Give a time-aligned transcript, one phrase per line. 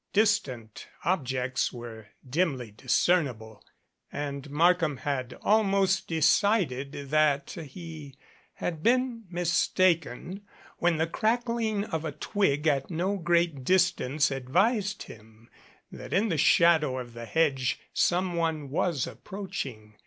[0.13, 3.63] Distant objects were dimly discernible,
[4.11, 8.17] and Markham had almost decided that he
[8.53, 10.41] had been mis taken
[10.79, 15.51] when the crackling of a twig at no great distance advised him
[15.91, 19.93] that in the shadow of the hedge someone was approaching.